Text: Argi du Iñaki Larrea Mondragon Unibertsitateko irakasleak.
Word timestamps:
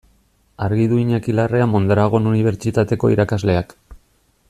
Argi 0.67 0.87
du 0.93 0.97
Iñaki 1.01 1.35
Larrea 1.41 1.67
Mondragon 1.73 2.31
Unibertsitateko 2.33 3.11
irakasleak. 3.17 3.77